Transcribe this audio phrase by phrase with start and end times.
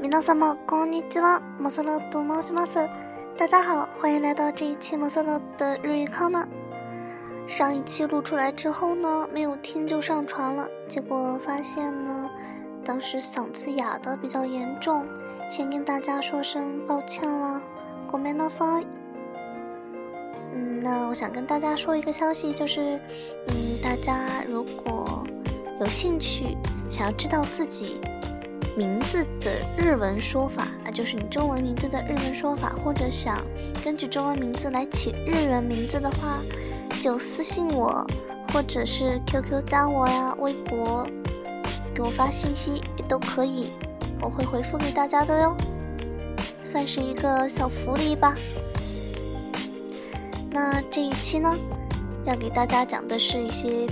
[0.00, 2.88] 皆様こんにちは，莫斯洛と申します。
[3.36, 6.46] 大家好，欢迎来到这一期莫斯洛的日语康呢。
[7.48, 12.30] 上一期录出来之后呢，没有听就上传了，结果发现呢，
[12.84, 15.04] 当时嗓子哑的比较严重，
[15.50, 17.60] 先跟大家说声抱歉了。
[18.10, 18.86] ごめんなさい。
[20.54, 23.00] 嗯，那我想跟大家说一个消息，就是，
[23.48, 25.24] 嗯，大家如果
[25.81, 26.55] 有兴趣，
[26.91, 27.99] 想要知道自己
[28.77, 33.39] 名字的日文说法，那，就是你中文名字的日文说法，或者想
[33.83, 36.39] 根据中文名字来起日文名字的话。
[37.01, 38.05] 就私信我，
[38.53, 41.03] 或者是 QQ 加我呀，微博
[41.95, 43.71] 给我发信息也都可以，
[44.21, 45.57] 我会回复给大家的哟，
[46.63, 48.35] 算是一个小福利吧。
[50.51, 51.51] 那这一期呢，
[52.23, 53.87] 要给大家讲的是一些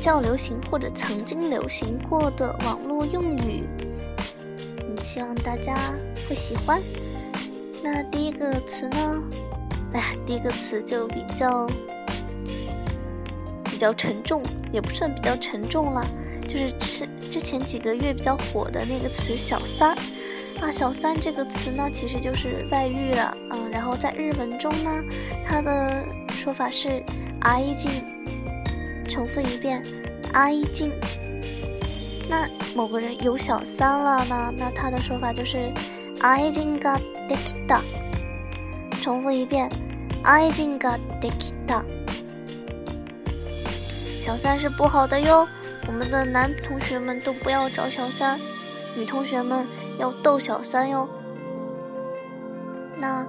[0.00, 3.64] 较流行或者曾经流行过的网络用语，
[4.78, 5.76] 嗯希望大家
[6.28, 6.80] 会喜欢。
[7.82, 9.22] 那第一个词呢，
[9.94, 11.68] 哎，第一个词就比较。
[13.70, 16.04] 比较沉重，也不算比较沉重了，
[16.48, 19.96] 就是之之前几个月比较火的那个词“小三儿”
[20.60, 24.90] 啊，“小三”这个词呢，其实就是外遇了，嗯，然后在日文中呢，
[25.44, 27.00] 它的说法是
[27.42, 28.02] “阿一静”，
[29.09, 29.83] 重复一遍“
[30.33, 30.91] 阿一静”。
[32.29, 35.71] 那某个人有小三了呢，那他的说法就是“
[36.21, 37.81] 阿一静ができた”，
[39.01, 39.69] 重复一遍“
[40.23, 41.83] 阿一静ができた”。
[44.21, 45.45] 小三是不好的哟，
[45.85, 48.39] 我们的男同学们都不要找小三，
[48.95, 49.65] 女同学们
[49.99, 51.07] 要逗小三哟。
[52.97, 53.25] 那，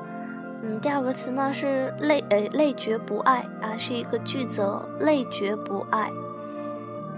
[0.62, 4.62] 嗯，第二个词呢是累，呃，累觉不爱啊，是一个句子，
[5.00, 6.10] 累觉不爱。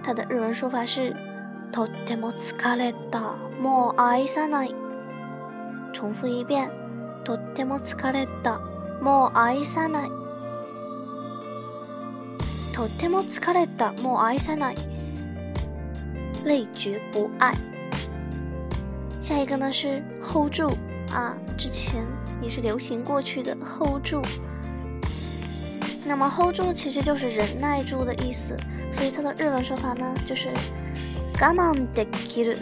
[0.02, 1.14] 它的日文说法是
[1.72, 4.74] とても疲れた、もう愛さない。
[5.92, 6.70] 重复一遍，
[7.24, 8.60] とても疲れた、
[9.00, 10.10] もう愛さない。
[12.74, 14.76] とても疲れた、もう愛さない。
[16.44, 17.54] 累觉不爱。
[19.20, 20.70] 下一个呢是 hold 住
[21.12, 22.04] 啊，之前
[22.40, 24.22] 也是流行过去的 hold 住。
[26.04, 28.56] 那么 hold 住其实就是忍耐住的意思，
[28.92, 30.50] 所以它的日文说法呢就是
[31.40, 32.58] 我慢できる。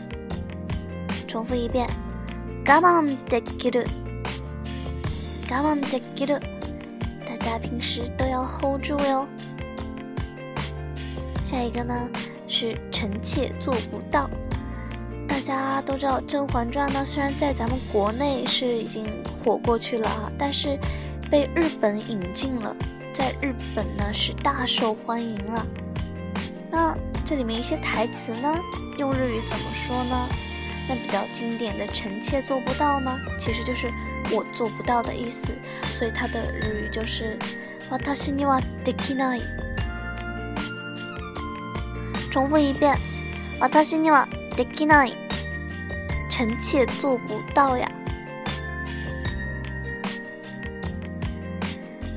[1.26, 1.86] 重复一遍，
[2.66, 3.86] 我慢できる。
[5.50, 6.40] 我慢できる。
[7.26, 9.26] 大家平时都要 hold 住哟。
[11.44, 12.08] 下一个呢
[12.48, 14.30] 是臣妾做不到。
[15.38, 20.78] 大家都知道《甄嬛传》呢，虽然在咱们国内是已经火过去了啊，但是
[21.30, 22.74] 被日本引进了，
[23.12, 25.66] 在日本呢是大受欢迎了。
[26.70, 28.54] 那这里面一些台词呢，
[28.98, 30.28] 用日语怎么说呢？
[30.88, 33.90] 那比较经典的“臣妾做不到”呢，其实就是
[34.30, 35.48] 我做不到的意思，
[35.98, 37.38] 所以它的日语就是“
[37.90, 39.42] 私にはできない”。
[42.30, 42.96] 重复一遍，
[43.60, 45.16] 私にはできない。
[46.38, 47.90] 臣妾做不到呀。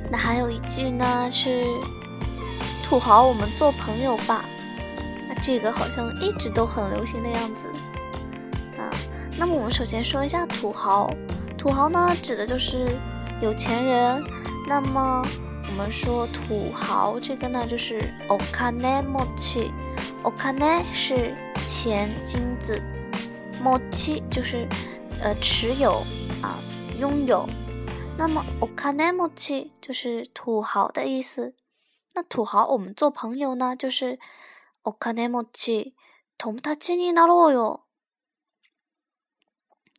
[0.09, 1.65] 那还有一句呢，是
[2.83, 4.45] 土豪，我们做朋友吧。
[5.27, 7.67] 那这个好像一直都很流行的样子
[8.77, 8.89] 啊。
[9.37, 11.13] 那么我们首先说一下土豪，
[11.57, 12.87] 土豪呢指的就是
[13.41, 14.23] 有钱人。
[14.67, 15.21] 那么
[15.69, 19.71] 我们说土豪这个呢，就是お金持ち。
[20.23, 22.81] お金是钱金子，
[23.63, 24.67] 持ち就是
[25.21, 26.03] 呃持有
[26.41, 26.59] 啊
[26.99, 27.47] 拥有，
[28.17, 31.55] 那么お金持ち就是土豪的意思。
[32.13, 34.19] 那土豪我们做朋友呢，就是
[34.83, 35.93] お金持ち
[36.37, 37.81] 友達になろうよ。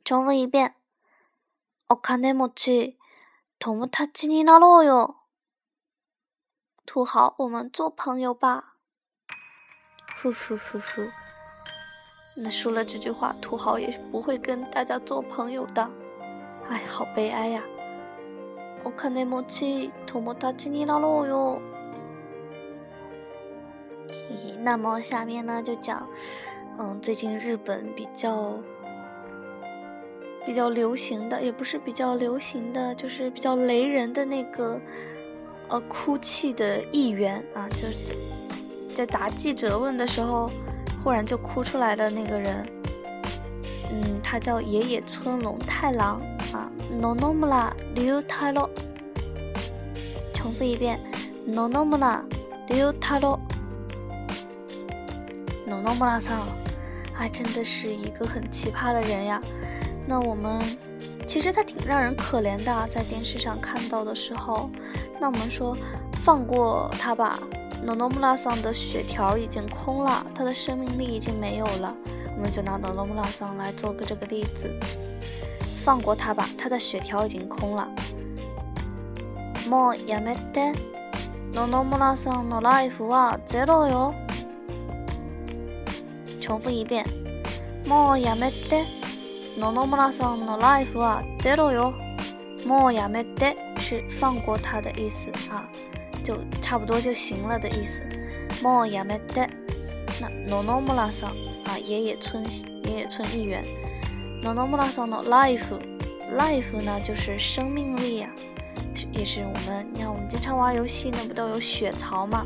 [0.05, 0.75] 重复一遍，
[1.89, 2.97] お金持ち
[3.59, 5.17] 友達になろうよ。
[6.87, 8.77] 土豪，我们做朋友吧。
[10.23, 11.03] 呼呼呼呼，
[12.37, 15.89] 那说了这句话，土豪也不会跟大家做朋友的。
[16.69, 17.63] 哎，好悲哀呀！
[18.85, 21.61] お金持ち友達になろうよ。
[24.09, 26.07] 嘿嘿，那么下面呢就讲，
[26.79, 28.55] 嗯，最近日本比较
[30.47, 34.81] 比较流行的，也不是比较流行的，就是比较雷人的那个，
[35.69, 38.15] 呃，哭泣的议员啊，就是。
[38.95, 40.51] 在答记者问的时候，
[41.04, 42.66] 忽然就哭出来的那个人，
[43.92, 46.22] 嗯，他叫野野村龙太郎
[46.54, 46.72] 啊
[47.02, 48.70] ，Nonomura Ryutaro。
[50.34, 50.98] 重复一遍
[51.46, 52.22] ，Nonomura
[52.70, 53.40] Ryutaro。
[55.68, 56.40] Nonomura さん、
[57.16, 59.42] 啊，真的是一个很奇葩的人呀。
[60.08, 60.62] 那我们
[61.28, 64.70] 其实他挺让人可怜的，在电视上看到的时候，
[65.20, 65.76] 那我们说
[66.24, 67.40] 放过他吧。
[67.85, 71.95] 诺诺木拉桑的血条已经空了，他的生命力已经没有了，
[72.37, 74.71] 我们就拿诺诺木拉桑来做个这个例子，
[75.85, 77.89] 放过他吧，他的血条已经空了。
[79.69, 80.73] もうやめて、
[81.53, 84.15] 野々村さんのライフはゼロよ。
[86.41, 87.05] 重复一遍。
[87.87, 88.85] もうやめて、
[89.59, 91.93] 野々村さんのライフはゼロよ。
[92.67, 95.69] もうやめて是放过他的意思啊，
[96.25, 98.03] 就差不多就行了的意思。
[98.63, 99.49] もうやめて。
[100.21, 101.31] 那野々村さん
[101.69, 102.45] 啊，爷爷村
[102.85, 103.65] 爷爷村议员。
[104.43, 105.79] 野々村さんのライフ，
[106.37, 108.29] life 呢就是生命力呀。
[109.13, 112.45] 也是我们，你看我们经常玩游戏，那不都有血槽吗？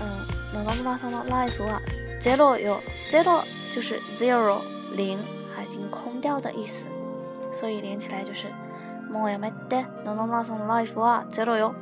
[0.00, 1.80] 嗯，那罗布拉桑的 life 啊，
[2.20, 3.42] zero 有 zero
[3.72, 4.58] 就是 zero
[4.96, 6.86] 零，已经空掉的意思，
[7.52, 8.46] 所以连起来就是
[9.08, 11.72] 莫亚麦德那罗布拉桑的 life 啊，zero 有。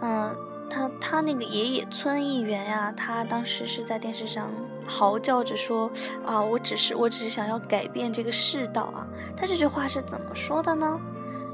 [0.00, 0.36] 嗯，
[0.68, 4.50] 他他那个爷爷村议员呀，他当时是在电视上。
[4.86, 5.90] 嚎叫着说：“
[6.24, 9.06] 啊，我只是，我只是想要改变这个世道啊！”
[9.36, 11.00] 他这句话是怎么说的呢？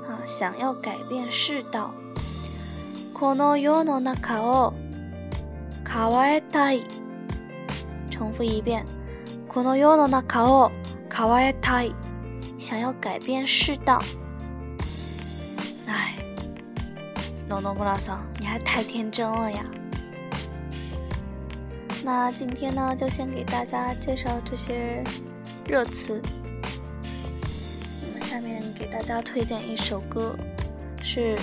[0.06, 1.92] 啊，想要改变世道。
[3.14, 4.74] この世の中を
[5.86, 6.82] 変えたい。
[8.10, 8.84] 重复一遍。
[9.48, 10.70] この世の中を
[11.10, 11.94] 変えたい。
[12.58, 13.98] 想要改变世道。
[17.49, 19.63] 诺诺布拉桑，你还太天真了呀！
[22.03, 25.01] 那今天呢，就先给大家介绍这些
[25.65, 26.21] 热词。
[28.29, 30.37] 下面给大家推荐一首歌，
[31.01, 31.37] 是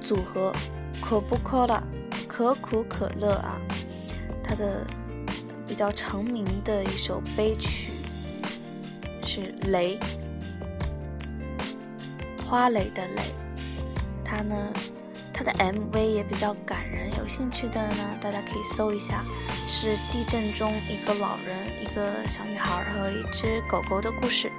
[0.00, 0.52] 组合
[1.00, 1.80] 可不可乐
[2.26, 3.60] 可苦可乐啊，
[4.42, 4.84] 它的
[5.68, 7.92] 比较成名的一首悲曲
[9.22, 9.96] 是《雷》，
[12.44, 13.22] 花蕾的蕾，
[14.24, 14.56] 它呢。
[15.36, 19.22] 它的 MV 也比较感人，有兴趣的呢，大家可以搜一下，
[19.68, 24.50] 是地震中一个老人、一个小女孩和一只狗狗的故事。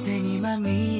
[0.00, 0.99] 汗にまみ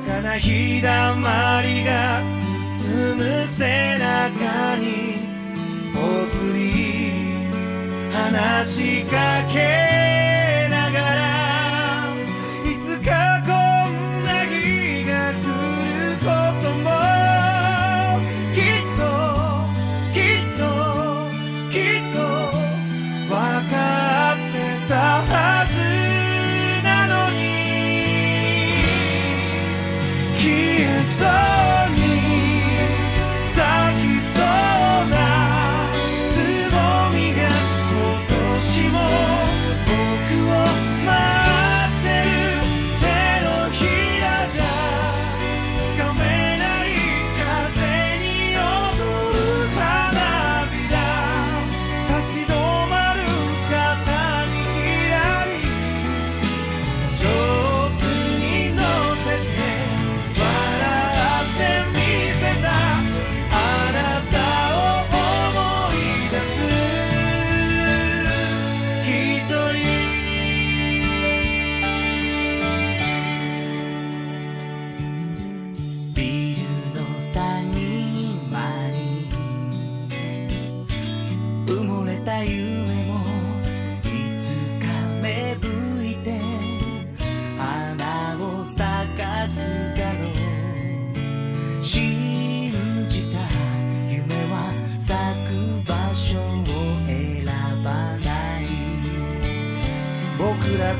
[0.00, 2.22] かな日だまりが
[2.78, 5.18] 包む背中に
[5.94, 7.50] ぽつり
[8.12, 9.89] 話しかけ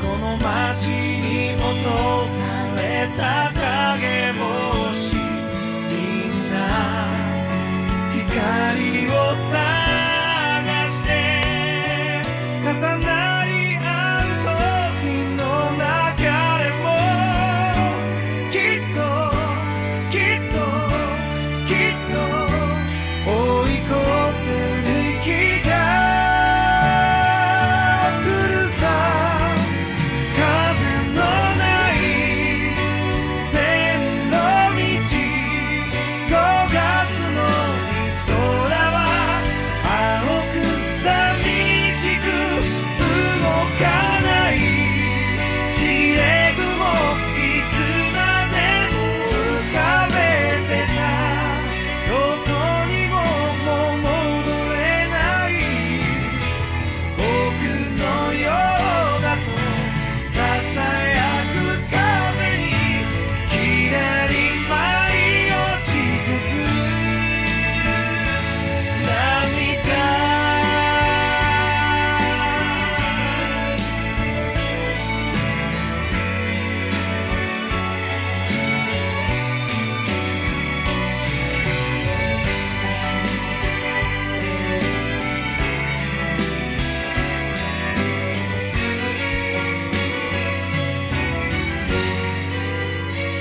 [0.00, 3.69] この街に落とされたか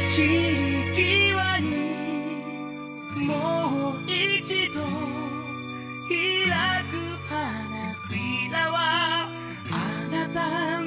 [0.09, 0.21] ち
[0.95, 1.69] ぎわに
[3.27, 4.81] もう一度
[6.09, 6.49] 開
[6.89, 6.93] く
[7.29, 9.29] 花びらは
[9.69, 9.73] あ
[10.11, 10.78] なた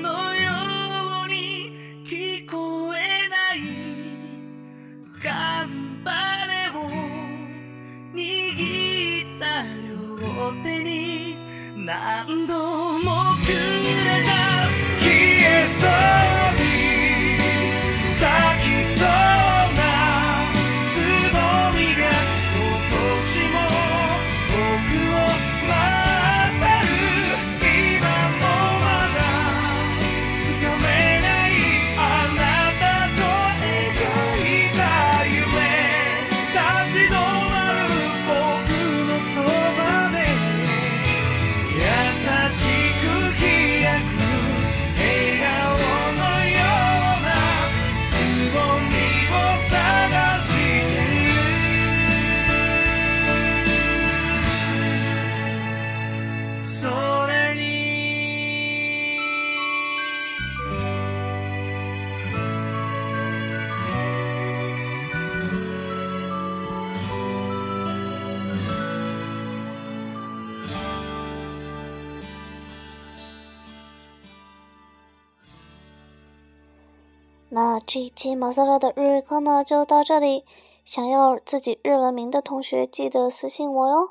[77.54, 80.46] 那这一期马赛拉的日语课呢就到这里。
[80.86, 84.08] 想要自己日文名的同学记得私信我哟。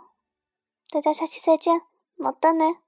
[0.91, 1.81] 大家下期再见
[2.15, 2.80] 么么哒呢？